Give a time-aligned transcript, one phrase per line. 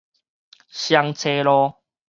[0.71, 1.75] 双叉路